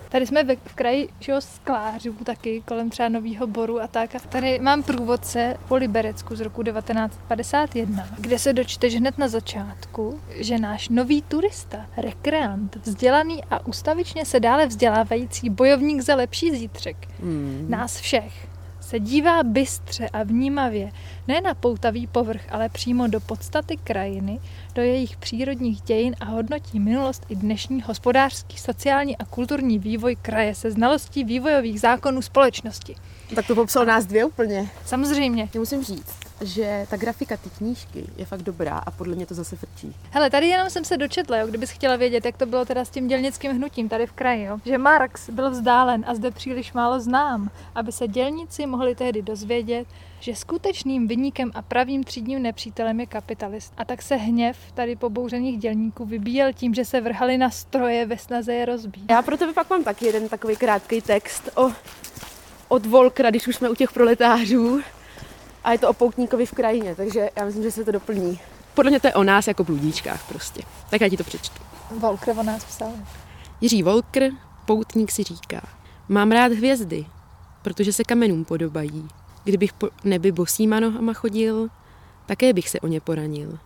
Tady 0.09 0.27
jsme 0.27 0.45
ve 0.45 0.57
v 0.57 0.75
kraji 0.75 1.09
že 1.21 1.33
jo, 1.33 1.41
sklářů 1.41 2.13
taky, 2.13 2.63
kolem 2.67 2.91
třeba 2.91 3.09
Nového 3.09 3.47
Boru 3.47 3.81
a 3.81 3.87
tak. 3.87 4.15
A 4.15 4.19
tady 4.19 4.59
mám 4.59 4.83
průvodce 4.83 5.57
po 5.69 5.77
Liberecku 5.77 6.37
z 6.37 6.41
roku 6.41 6.63
1951, 6.63 8.09
kde 8.19 8.39
se 8.39 8.53
dočteš 8.53 8.97
hned 8.97 9.19
na 9.19 9.29
začátku, 9.29 10.21
že 10.31 10.59
náš 10.59 10.89
nový 10.89 11.23
turista, 11.23 11.87
rekreant, 11.97 12.77
vzdělaný 12.77 13.45
a 13.51 13.67
ustavičně 13.67 14.25
se 14.25 14.41
dále 14.41 14.67
vzdělávající 14.67 15.51
bojovník 15.51 16.01
za 16.01 16.15
lepší 16.15 16.51
zítřek, 16.51 16.97
Hmm. 17.21 17.67
nás 17.69 18.01
všech, 18.01 18.49
se 18.89 19.01
dívá 19.01 19.43
bystře 19.43 20.09
a 20.09 20.23
vnímavě 20.23 20.93
ne 21.29 21.41
na 21.41 21.55
poutavý 21.55 22.07
povrch, 22.07 22.43
ale 22.51 22.69
přímo 22.69 23.07
do 23.07 23.21
podstaty 23.21 23.77
krajiny, 23.77 24.41
do 24.75 24.83
jejich 24.83 25.17
přírodních 25.17 25.81
dějin 25.81 26.17
a 26.21 26.25
hodnotí 26.25 26.81
minulost 26.81 27.27
i 27.29 27.37
dnešní 27.37 27.83
hospodářský, 27.83 28.59
sociální 28.59 29.17
a 29.17 29.25
kulturní 29.25 29.79
vývoj 29.79 30.17
kraje 30.23 30.55
se 30.55 30.71
znalostí 30.71 31.25
vývojových 31.25 31.81
zákonů 31.81 32.23
společnosti. 32.23 32.95
Tak 33.35 33.47
to 33.47 33.55
popsal 33.55 33.87
nás 33.87 34.07
dvě 34.07 34.25
úplně. 34.25 34.69
Samozřejmě. 34.85 35.49
Já 35.55 35.61
musím 35.61 35.85
říct, 35.85 36.28
že 36.41 36.87
ta 36.91 36.97
grafika 36.97 37.37
té 37.37 37.51
knížky 37.51 38.05
je 38.17 38.25
fakt 38.25 38.43
dobrá 38.43 38.79
a 38.79 38.91
podle 38.91 39.17
mě 39.17 39.27
to 39.27 39.35
zase 39.35 39.57
frčí. 39.57 39.95
Hele, 40.11 40.31
tady 40.31 40.49
jenom 40.49 40.71
jsem 40.71 40.85
se 40.85 40.97
dočetla, 40.97 41.37
jo, 41.37 41.47
kdybys 41.47 41.71
chtěla 41.71 41.97
vědět, 41.97 42.25
jak 42.25 42.37
to 42.37 42.47
bylo 42.47 42.65
teda 42.65 42.85
s 42.85 42.91
tím 42.91 43.09
dělnickým 43.09 43.53
hnutím 43.53 43.89
tady 43.89 44.07
v 44.07 44.13
kraji, 44.13 44.45
jo. 44.45 44.59
že 44.65 44.79
Marx 44.79 45.31
byl 45.31 45.51
vzdálen 45.51 46.05
a 46.07 46.15
zde 46.15 46.31
příliš 46.31 46.73
málo 46.73 47.01
znám, 47.01 47.51
aby 47.75 47.93
se 47.93 48.09
dělníci 48.09 48.67
mohli 48.67 48.95
tehdy 48.95 49.23
dozvědět, 49.23 49.87
že 50.21 50.37
skutečným 50.37 51.09
vyníkem 51.09 51.51
a 51.55 51.63
pravým 51.63 52.05
třídním 52.05 52.43
nepřítelem 52.43 53.01
je 53.01 53.07
kapitalist. 53.07 53.73
A 53.77 53.85
tak 53.85 54.03
se 54.03 54.17
hněv 54.17 54.57
tady 54.75 54.97
pobouřených 54.97 55.59
dělníků 55.59 56.05
vybíjel 56.05 56.53
tím, 56.53 56.75
že 56.75 56.85
se 56.85 57.01
vrhali 57.01 57.39
na 57.39 57.51
stroje 57.51 58.07
ve 58.07 58.19
snaze 58.19 58.55
je 58.55 58.65
rozbít. 58.65 59.11
Já 59.11 59.23
pro 59.23 59.37
tebe 59.37 59.53
pak 59.53 59.71
mám 59.71 59.85
taky 59.85 60.07
jeden 60.07 60.29
takový 60.29 60.57
krátký 60.57 61.01
text 61.01 61.51
o, 61.55 61.71
od 62.69 62.87
Volkra, 62.87 63.31
když 63.31 63.47
už 63.47 63.57
jsme 63.57 63.71
u 63.71 63.75
těch 63.75 63.93
proletářů. 63.93 64.81
A 65.65 65.73
je 65.73 65.79
to 65.79 65.89
o 65.89 65.93
poutníkovi 65.93 66.47
v 66.47 66.53
krajině, 66.53 66.95
takže 66.95 67.31
já 67.37 67.45
myslím, 67.45 67.63
že 67.63 67.71
se 67.71 67.85
to 67.85 67.93
doplní. 67.93 68.41
Podle 68.75 68.91
mě 68.91 69.01
to 69.01 69.07
je 69.07 69.15
o 69.15 69.25
nás 69.25 69.49
jako 69.49 69.65
bludíčkách 69.65 70.29
prostě. 70.29 70.63
Tak 70.91 71.01
já 71.01 71.09
ti 71.09 71.17
to 71.17 71.25
přečtu. 71.25 71.63
Volker 71.91 72.39
o 72.39 72.43
nás 72.43 72.65
psal. 72.65 72.93
Jiří 73.61 73.83
Volker, 73.83 74.31
poutník 74.67 75.11
si 75.11 75.23
říká, 75.23 75.61
mám 76.09 76.31
rád 76.31 76.53
hvězdy, 76.53 77.07
protože 77.63 77.93
se 77.93 78.05
kamenům 78.05 78.45
podobají. 78.45 79.09
Kdybych 79.45 79.73
po 79.73 79.89
nebi 80.05 80.33
bosýma 80.33 80.81
nohama 80.81 81.13
chodil, 81.13 81.69
také 82.27 82.53
bych 82.53 82.69
se 82.69 82.81
o 82.81 82.87
ně 82.87 83.01
poranil. 83.01 83.59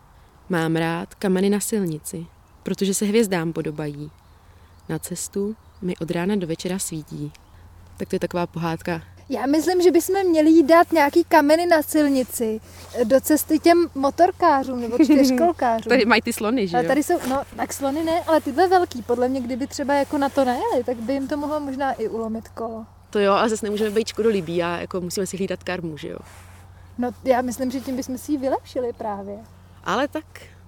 Mám 0.48 0.76
rád 0.76 1.14
kameny 1.14 1.50
na 1.50 1.60
silnici, 1.60 2.26
protože 2.62 2.94
se 2.94 3.04
hvězdám 3.04 3.52
podobají. 3.52 4.10
Na 4.88 4.98
cestu 4.98 5.56
mi 5.82 5.96
od 5.96 6.10
rána 6.10 6.36
do 6.36 6.46
večera 6.46 6.78
svítí. 6.78 7.32
Tak 7.96 8.08
to 8.08 8.16
je 8.16 8.20
taková 8.20 8.46
pohádka. 8.46 9.02
Já 9.32 9.46
myslím, 9.46 9.82
že 9.82 9.90
bychom 9.90 10.26
měli 10.26 10.50
jí 10.50 10.62
dát 10.62 10.92
nějaký 10.92 11.24
kameny 11.24 11.66
na 11.66 11.82
silnici 11.82 12.60
do 13.04 13.20
cesty 13.20 13.58
těm 13.58 13.86
motorkářům 13.94 14.80
nebo 14.80 14.98
čtyřkolkářům. 15.04 15.88
Tady 15.88 16.04
mají 16.04 16.22
ty 16.22 16.32
slony, 16.32 16.68
že 16.68 16.76
jo? 16.76 16.82
tady 16.86 17.02
jsou, 17.02 17.14
no, 17.28 17.42
tak 17.56 17.72
slony 17.72 18.04
ne, 18.04 18.22
ale 18.26 18.40
tyhle 18.40 18.68
velký, 18.68 19.02
podle 19.02 19.28
mě, 19.28 19.40
kdyby 19.40 19.66
třeba 19.66 19.94
jako 19.94 20.18
na 20.18 20.28
to 20.28 20.44
nejeli, 20.44 20.84
tak 20.84 20.96
by 20.96 21.12
jim 21.12 21.28
to 21.28 21.36
mohlo 21.36 21.60
možná 21.60 21.92
i 21.92 22.08
ulomit 22.08 22.48
kolo. 22.48 22.86
To 23.10 23.18
jo, 23.18 23.32
ale 23.32 23.48
zase 23.48 23.66
nemůžeme 23.66 23.90
být 23.90 24.08
škodolibí 24.08 24.62
a 24.62 24.80
jako 24.80 25.00
musíme 25.00 25.26
si 25.26 25.36
hlídat 25.36 25.62
karmu, 25.62 25.96
že 25.96 26.08
jo? 26.08 26.18
No, 26.98 27.10
já 27.24 27.42
myslím, 27.42 27.70
že 27.70 27.80
tím 27.80 27.96
bychom 27.96 28.18
si 28.18 28.32
ji 28.32 28.38
vylepšili 28.38 28.92
právě. 28.92 29.38
Ale 29.84 30.08
tak 30.08 30.24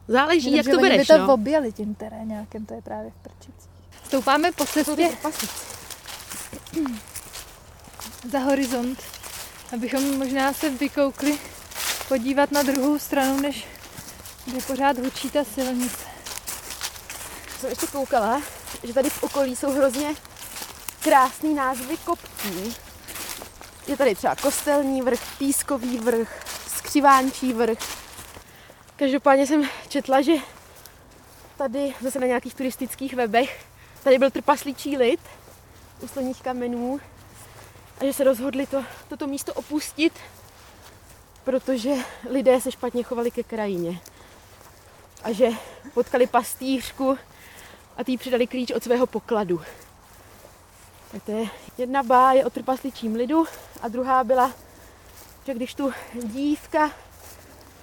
záleží, 0.09 0.51
Jenomže 0.51 0.71
jak 0.71 0.77
to 0.77 0.83
bereš, 0.83 0.99
by 0.99 1.07
to 1.07 1.19
no. 1.19 1.35
objeli 1.35 1.73
tím 1.73 1.95
terénákem, 1.95 2.67
to 2.67 2.75
je 2.75 2.83
právě 2.83 3.11
v 3.11 3.23
prčicích. 3.23 3.71
Stoupáme 4.05 4.53
po 4.53 4.65
cestě 4.65 5.11
za 8.31 8.39
horizont, 8.39 9.03
abychom 9.73 10.19
možná 10.19 10.53
se 10.53 10.71
vykoukli 10.71 11.39
podívat 12.09 12.53
na 12.53 12.63
druhou 12.63 12.99
stranu, 12.99 13.41
než 13.41 13.67
kde 14.45 14.61
pořád 14.61 14.99
hučí 14.99 15.31
ta 15.31 15.45
silnice. 15.45 16.05
jsem 17.61 17.71
ještě 17.71 17.87
koukala, 17.87 18.43
že 18.83 18.95
tady 18.95 19.11
v 19.11 19.23
okolí 19.23 19.57
jsou 19.57 19.73
hrozně 19.73 20.15
krásný 21.01 21.55
názvy 21.55 21.97
kopcí. 21.97 22.77
Je 23.87 23.97
tady 23.97 24.15
třeba 24.15 24.35
Kostelní 24.37 25.03
vrch, 25.03 25.21
Pískový 25.39 25.99
vrch, 25.99 26.45
Skřivánčí 26.77 27.53
vrch. 27.53 27.79
Každopádně 28.97 29.47
jsem 29.47 29.69
četla, 29.89 30.21
že 30.21 30.33
tady 31.57 31.95
zase 32.01 32.21
na 32.21 32.27
nějakých 32.27 32.55
turistických 32.55 33.15
webech 33.15 33.65
tady 34.05 34.19
byl 34.19 34.31
trpaslíčí 34.31 34.97
lid 34.97 35.21
u 36.01 36.09
sloních 36.09 36.43
kamenů 36.43 37.01
a 38.01 38.05
že 38.05 38.13
se 38.13 38.25
rozhodli 38.25 38.67
to, 38.67 38.85
toto 39.09 39.27
místo 39.27 39.55
opustit, 39.55 40.13
protože 41.45 41.95
lidé 42.31 42.61
se 42.61 42.73
špatně 42.73 43.03
chovali 43.03 43.31
ke 43.31 43.43
krajině. 43.43 44.01
A 45.23 45.33
že 45.33 45.49
potkali 45.95 46.27
pastýřku 46.27 47.19
a 47.97 48.05
tý 48.05 48.17
přidali 48.17 48.47
klíč 48.47 48.71
od 48.71 48.85
svého 48.85 49.07
pokladu. 49.07 49.63
Tak 51.13 51.23
to 51.23 51.33
je 51.33 51.47
jedna 51.79 52.03
báje 52.03 52.45
o 52.45 52.51
trpasličím 52.51 53.15
lidu 53.15 53.45
a 53.83 53.89
druhá 53.89 54.25
byla, 54.25 54.53
že 55.47 55.55
když 55.55 55.75
tu 55.75 55.93
dívka 56.23 56.91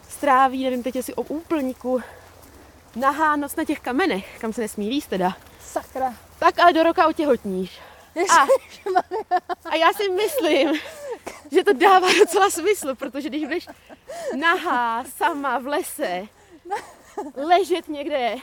stráví, 0.10 0.64
nevím 0.64 0.84
teď 0.84 0.96
jestli 0.96 1.16
o 1.16 1.22
úplníku, 1.22 2.02
nahá 2.96 3.36
noc 3.36 3.56
na 3.56 3.66
těch 3.66 3.80
kamenech, 3.80 4.40
kam 4.40 4.54
se 4.54 4.62
nesmí 4.62 4.90
líst 4.90 5.10
teda, 5.10 5.38
Sakra. 5.66 6.14
tak 6.40 6.60
ale 6.60 6.74
do 6.74 6.84
roka 6.84 7.08
otěhotníš. 7.08 7.80
A, 8.30 8.48
a 9.70 9.76
já 9.76 9.94
si 9.94 10.10
myslím, 10.10 10.80
že 11.52 11.64
to 11.64 11.74
dává 11.74 12.08
docela 12.20 12.50
smysl, 12.50 12.96
protože 12.96 13.30
když 13.30 13.44
budeš 13.44 13.68
nahá, 14.38 15.04
sama 15.18 15.58
v 15.60 15.68
lese, 15.68 16.28
ležet 17.36 17.88
někde, 17.88 18.36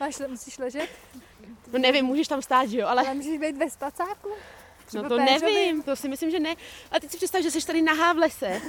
Máš, 0.00 0.16
musíš 0.28 0.58
ležet? 0.58 0.88
no 1.72 1.78
nevím, 1.78 2.04
můžeš 2.04 2.28
tam 2.28 2.42
stát, 2.42 2.68
že 2.68 2.78
jo, 2.78 2.86
ale 2.86 3.02
Ale 3.02 3.14
můžeš 3.14 3.38
být 3.38 3.56
ve 3.56 3.70
spacáku? 3.70 4.28
No 4.28 4.34
Třeba 4.86 5.08
to 5.08 5.16
péřový? 5.16 5.54
nevím, 5.54 5.82
to 5.82 5.96
si 5.96 6.08
myslím, 6.08 6.30
že 6.30 6.40
ne. 6.40 6.54
A 6.90 7.00
teď 7.00 7.10
si 7.10 7.16
představ, 7.16 7.42
že 7.42 7.50
jsi 7.50 7.66
tady 7.66 7.82
nahá 7.82 8.12
v 8.12 8.16
lese 8.18 8.60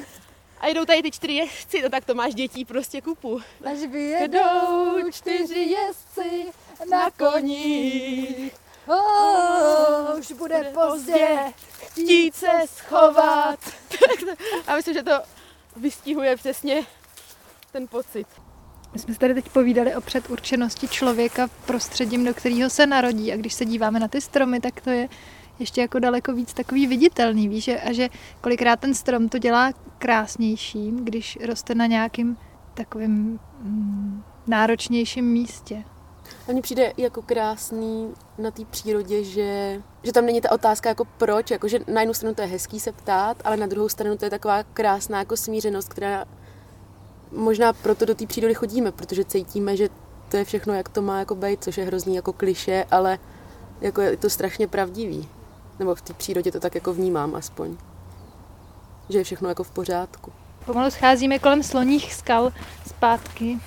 a 0.60 0.68
jedou 0.68 0.86
tady 0.86 1.02
ty 1.02 1.12
čtyři 1.12 1.34
jezdci, 1.34 1.82
no 1.82 1.90
tak 1.90 2.06
to 2.06 2.14
máš 2.14 2.34
dětí 2.36 2.66
prostě 2.66 3.02
kupu. 3.02 3.42
Až 3.72 3.78
vyjedou 3.80 5.12
čtyři 5.12 5.60
jezdci 5.60 6.46
na 6.90 7.12
koních. 7.12 8.54
Oh, 8.88 10.20
už 10.20 10.32
bude 10.32 10.58
Bude 10.58 10.72
pozdě, 10.74 11.38
Chtít 11.72 12.36
se 12.36 12.52
schovat. 12.66 13.60
a 14.68 14.76
myslím, 14.76 14.94
že 14.94 15.04
to 15.04 15.12
vystihuje 15.76 16.36
přesně 16.36 16.84
ten 17.72 17.88
pocit. 17.88 18.28
My 18.94 19.00
jsme 19.00 19.14
se 19.14 19.20
tady 19.20 19.34
teď 19.34 19.50
povídali 19.50 19.96
o 19.96 20.02
předurčenosti 20.02 20.88
člověka 20.88 21.48
prostředím, 21.66 22.26
do 22.26 22.34
kterého 22.34 22.70
se 22.70 22.88
narodí. 22.88 23.34
A 23.34 23.36
když 23.36 23.54
se 23.54 23.66
díváme 23.66 24.00
na 24.00 24.08
ty 24.08 24.22
stromy, 24.22 24.60
tak 24.60 24.82
to 24.82 24.90
je 24.90 25.10
ještě 25.60 25.82
jako 25.82 26.00
daleko 26.00 26.34
víc 26.34 26.54
takový 26.54 26.88
viditelný, 26.88 27.48
víš, 27.48 27.68
a 27.68 27.94
že 27.94 28.10
kolikrát 28.42 28.80
ten 28.80 28.94
strom 28.94 29.30
to 29.30 29.38
dělá 29.38 29.72
krásnějším, 29.98 31.06
když 31.06 31.38
roste 31.46 31.76
na 31.76 31.86
nějakým 31.86 32.38
takovým 32.74 33.40
mm, 33.62 34.24
náročnějším 34.48 35.26
místě. 35.26 35.84
A 36.48 36.52
mně 36.52 36.62
přijde 36.62 36.94
jako 36.98 37.22
krásný 37.22 38.14
na 38.38 38.52
té 38.52 38.66
přírodě, 38.66 39.24
že, 39.24 39.82
že 40.04 40.14
tam 40.14 40.26
není 40.26 40.42
ta 40.42 40.52
otázka 40.52 40.90
jako 40.90 41.06
proč, 41.18 41.52
jako 41.52 41.68
že 41.68 41.80
na 41.94 42.02
jednu 42.02 42.14
stranu 42.14 42.36
to 42.36 42.42
je 42.42 42.48
hezký 42.48 42.80
se 42.80 42.92
ptát, 42.92 43.38
ale 43.44 43.58
na 43.58 43.68
druhou 43.68 43.90
stranu 43.90 44.18
to 44.18 44.26
je 44.26 44.32
taková 44.32 44.64
krásná 44.64 45.20
jako 45.20 45.38
smířenost, 45.38 45.90
která 45.90 46.26
možná 47.32 47.74
proto 47.74 48.06
do 48.06 48.16
té 48.16 48.28
přírody 48.28 48.54
chodíme, 48.54 48.92
protože 48.92 49.26
cítíme, 49.26 49.78
že 49.78 49.90
to 50.30 50.38
je 50.38 50.46
všechno, 50.46 50.74
jak 50.74 50.90
to 50.90 51.02
má 51.02 51.20
jako 51.20 51.36
být, 51.36 51.64
což 51.64 51.78
je 51.78 51.86
hrozný 51.86 52.16
jako 52.16 52.34
kliše, 52.34 52.86
ale 52.92 53.20
jako 53.82 54.02
je 54.02 54.18
to 54.18 54.30
strašně 54.30 54.68
pravdivý. 54.68 55.30
Nebo 55.80 55.96
v 55.96 56.02
té 56.02 56.14
přírodě 56.14 56.52
to 56.52 56.60
tak 56.60 56.76
jako 56.76 56.94
vnímám 56.94 57.36
aspoň. 57.36 57.78
Že 59.10 59.18
je 59.18 59.24
všechno 59.24 59.50
jako 59.50 59.64
v 59.64 59.72
pořádku. 59.72 60.32
Pomalu 60.66 60.92
scházíme 60.92 61.40
kolem 61.40 61.64
sloních 61.64 62.14
skal 62.14 62.54
zpátky. 62.88 63.60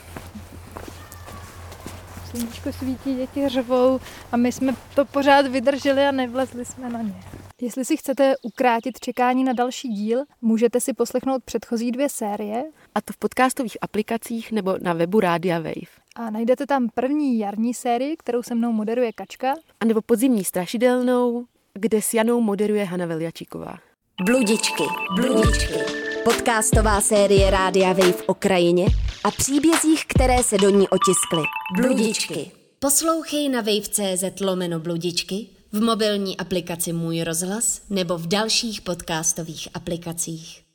Sluníčko 2.30 2.72
svítí, 2.72 3.14
děti 3.16 3.48
řvou 3.48 4.00
a 4.32 4.36
my 4.36 4.52
jsme 4.52 4.74
to 4.94 5.04
pořád 5.04 5.46
vydrželi 5.46 6.04
a 6.06 6.10
nevlezli 6.12 6.64
jsme 6.64 6.90
na 6.90 7.02
ně. 7.02 7.14
Jestli 7.60 7.84
si 7.84 7.96
chcete 7.96 8.34
ukrátit 8.42 9.00
čekání 9.00 9.44
na 9.44 9.52
další 9.52 9.88
díl, 9.88 10.24
můžete 10.42 10.80
si 10.80 10.92
poslechnout 10.92 11.44
předchozí 11.44 11.92
dvě 11.92 12.08
série 12.08 12.64
A 12.94 13.00
to 13.00 13.12
v 13.12 13.16
podcastových 13.16 13.76
aplikacích 13.80 14.52
nebo 14.52 14.76
na 14.82 14.92
webu 14.92 15.20
Rádia 15.20 15.58
Wave. 15.58 16.00
a 16.16 16.30
najdete 16.30 16.66
tam 16.66 16.88
první 16.94 17.38
jarní 17.38 17.74
sérii, 17.74 18.16
kterou 18.16 18.42
se 18.42 18.54
mnou 18.54 18.72
moderuje 18.72 19.12
Kačka. 19.12 19.54
A 19.80 19.84
nebo 19.84 20.02
podzimní 20.02 20.44
strašidelnou, 20.44 21.44
kde 21.74 22.02
s 22.02 22.14
Janou 22.14 22.40
moderuje 22.40 22.84
Hana 22.84 23.06
Veljačíková. 23.06 23.78
Bludičky, 24.24 24.84
bludičky. 25.16 25.99
Podcastová 26.24 27.00
série 27.00 27.50
Rádia 27.50 27.92
Wave 27.92 28.22
o 28.26 28.34
krajině 28.34 28.86
a 29.24 29.30
příbězích, 29.30 30.04
které 30.08 30.42
se 30.42 30.58
do 30.58 30.70
ní 30.70 30.88
otiskly. 30.88 31.42
Bludičky. 31.76 32.50
Poslouchej 32.78 33.48
na 33.48 33.60
wave.cz 33.60 34.40
lomeno 34.40 34.80
bludičky, 34.80 35.46
v 35.72 35.80
mobilní 35.80 36.36
aplikaci 36.36 36.92
Můj 36.92 37.22
rozhlas 37.22 37.82
nebo 37.90 38.18
v 38.18 38.26
dalších 38.26 38.80
podcastových 38.80 39.68
aplikacích. 39.74 40.69